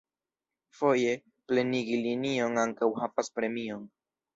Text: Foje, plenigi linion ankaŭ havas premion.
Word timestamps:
Foje, 0.77 1.11
plenigi 1.51 2.03
linion 2.09 2.61
ankaŭ 2.67 2.95
havas 3.01 3.35
premion. 3.41 3.91